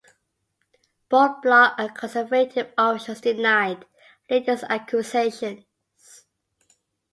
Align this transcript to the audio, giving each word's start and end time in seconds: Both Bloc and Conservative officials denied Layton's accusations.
Both 1.09 1.43
Bloc 1.43 1.75
and 1.77 1.93
Conservative 1.93 2.73
officials 2.75 3.21
denied 3.21 3.85
Layton's 4.31 4.63
accusations. 4.63 5.63